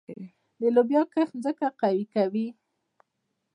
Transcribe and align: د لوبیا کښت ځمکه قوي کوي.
د 0.59 0.61
لوبیا 0.75 1.01
کښت 1.13 1.33
ځمکه 1.43 1.67
قوي 1.81 2.03
کوي. 2.13 2.47